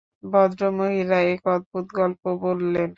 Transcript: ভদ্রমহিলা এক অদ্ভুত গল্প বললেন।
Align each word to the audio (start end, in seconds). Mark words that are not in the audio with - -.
ভদ্রমহিলা 0.23 1.17
এক 1.27 1.41
অদ্ভুত 1.47 1.85
গল্প 1.93 2.23
বললেন। 2.41 2.89